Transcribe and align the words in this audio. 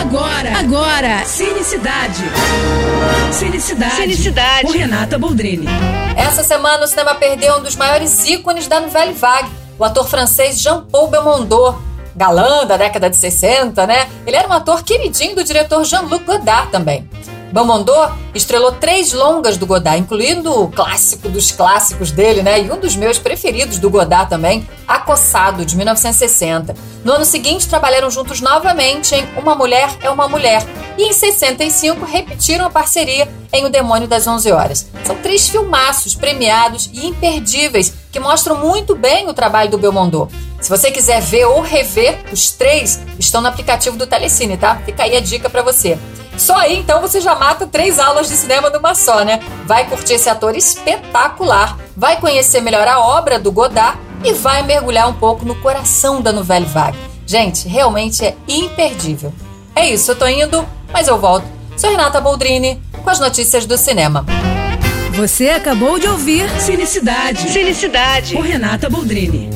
Agora, 0.00 0.58
agora, 0.58 1.24
Cinecidade. 1.26 2.24
Cinecidade. 3.30 3.96
Cinecidade. 3.96 4.62
Com 4.62 4.72
Renata 4.72 5.18
Boldrini. 5.18 5.66
Essa 6.16 6.42
semana 6.42 6.84
o 6.84 6.88
cinema 6.88 7.14
perdeu 7.16 7.58
um 7.58 7.62
dos 7.62 7.76
maiores 7.76 8.26
ícones 8.26 8.66
da 8.66 8.80
Nouvelle 8.80 9.12
Vague, 9.12 9.50
o 9.78 9.84
ator 9.84 10.08
francês 10.08 10.58
Jean-Paul 10.58 11.08
Belmondo. 11.08 11.78
Galã 12.16 12.66
da 12.66 12.78
década 12.78 13.10
de 13.10 13.16
60, 13.16 13.86
né? 13.86 14.08
Ele 14.26 14.36
era 14.36 14.48
um 14.48 14.52
ator 14.52 14.82
queridinho 14.82 15.34
do 15.36 15.44
diretor 15.44 15.84
Jean-Luc 15.84 16.24
Godard 16.24 16.70
também. 16.70 17.06
Belmondo 17.52 17.92
estrelou 18.34 18.72
três 18.72 19.12
longas 19.12 19.56
do 19.56 19.66
Godard, 19.66 20.00
incluindo 20.00 20.52
o 20.52 20.68
clássico 20.68 21.28
dos 21.28 21.50
clássicos 21.50 22.12
dele, 22.12 22.42
né? 22.42 22.62
E 22.62 22.70
um 22.70 22.78
dos 22.78 22.94
meus 22.94 23.18
preferidos 23.18 23.78
do 23.78 23.90
Godard 23.90 24.30
também, 24.30 24.68
Acossado, 24.86 25.64
de 25.64 25.76
1960. 25.76 26.74
No 27.04 27.12
ano 27.12 27.24
seguinte, 27.24 27.68
trabalharam 27.68 28.10
juntos 28.10 28.40
novamente 28.40 29.14
em 29.14 29.26
Uma 29.36 29.54
Mulher 29.54 29.90
é 30.00 30.10
uma 30.10 30.28
Mulher. 30.28 30.64
E 30.96 31.04
em 31.04 31.12
65, 31.12 32.04
repetiram 32.04 32.66
a 32.66 32.70
parceria 32.70 33.28
em 33.52 33.64
O 33.64 33.70
Demônio 33.70 34.06
das 34.06 34.26
11 34.26 34.52
Horas. 34.52 34.86
São 35.04 35.16
três 35.16 35.48
filmaços 35.48 36.14
premiados 36.14 36.90
e 36.92 37.06
imperdíveis 37.06 37.92
que 38.12 38.20
mostram 38.20 38.58
muito 38.58 38.94
bem 38.94 39.28
o 39.28 39.34
trabalho 39.34 39.70
do 39.70 39.78
Belmondo. 39.78 40.28
Se 40.60 40.68
você 40.68 40.90
quiser 40.90 41.20
ver 41.20 41.46
ou 41.46 41.62
rever, 41.62 42.18
os 42.30 42.50
três 42.50 43.00
estão 43.18 43.40
no 43.40 43.48
aplicativo 43.48 43.96
do 43.96 44.06
Telecine, 44.06 44.56
tá? 44.56 44.76
Fica 44.84 45.04
aí 45.04 45.16
a 45.16 45.20
dica 45.20 45.48
para 45.48 45.62
você. 45.62 45.98
Só 46.40 46.56
aí 46.56 46.78
então 46.78 47.02
você 47.02 47.20
já 47.20 47.34
mata 47.34 47.66
três 47.66 47.98
aulas 47.98 48.26
de 48.26 48.34
cinema 48.34 48.70
numa 48.70 48.94
só, 48.94 49.22
né? 49.22 49.40
Vai 49.66 49.86
curtir 49.86 50.14
esse 50.14 50.26
ator 50.26 50.56
espetacular, 50.56 51.76
vai 51.94 52.18
conhecer 52.18 52.62
melhor 52.62 52.88
a 52.88 52.98
obra 52.98 53.38
do 53.38 53.52
Godard 53.52 53.98
e 54.24 54.32
vai 54.32 54.62
mergulhar 54.62 55.06
um 55.06 55.12
pouco 55.12 55.44
no 55.44 55.54
coração 55.56 56.22
da 56.22 56.32
Nouvelle 56.32 56.64
Vague. 56.64 56.96
Gente, 57.26 57.68
realmente 57.68 58.24
é 58.24 58.34
imperdível. 58.48 59.34
É 59.76 59.86
isso, 59.90 60.12
eu 60.12 60.16
tô 60.16 60.26
indo, 60.26 60.66
mas 60.90 61.08
eu 61.08 61.18
volto. 61.18 61.44
Sou 61.76 61.90
Renata 61.90 62.22
Boldrini 62.22 62.82
com 63.04 63.10
as 63.10 63.20
notícias 63.20 63.66
do 63.66 63.76
cinema. 63.76 64.24
Você 65.12 65.50
acabou 65.50 65.98
de 65.98 66.08
ouvir 66.08 66.48
Cinecidade. 66.58 67.50
Cinecidade. 67.50 68.34
Com 68.34 68.40
Renata 68.40 68.88
Boldrini. 68.88 69.50